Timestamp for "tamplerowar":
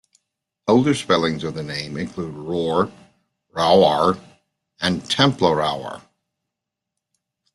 5.03-6.01